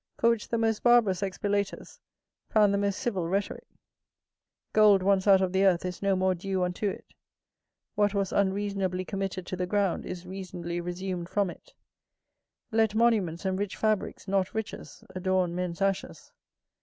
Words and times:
For 0.17 0.31
which 0.31 0.47
the 0.47 0.57
most 0.57 0.81
barbarous 0.81 1.21
expilators 1.21 1.99
found 2.49 2.73
the 2.73 2.79
most 2.79 2.97
civil 2.97 3.27
rhetorick. 3.27 3.67
Gold 4.73 5.03
once 5.03 5.27
out 5.27 5.41
of 5.43 5.53
the 5.53 5.63
earth 5.63 5.85
is 5.85 6.01
no 6.01 6.15
more 6.15 6.33
due 6.33 6.63
unto 6.63 6.89
it; 6.89 7.05
what 7.93 8.15
was 8.15 8.31
unreasonably 8.31 9.05
committed 9.05 9.45
to 9.45 9.55
the 9.55 9.67
ground, 9.67 10.07
is 10.07 10.25
reasonably 10.25 10.81
resumed 10.81 11.29
from 11.29 11.51
it; 11.51 11.75
let 12.71 12.95
monuments 12.95 13.45
and 13.45 13.59
rich 13.59 13.77
fabricks, 13.77 14.27
not 14.27 14.55
riches, 14.55 15.03
adorn 15.13 15.53
men's 15.53 15.83
ashes. 15.83 16.31